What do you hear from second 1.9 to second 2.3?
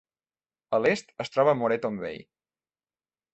Bay.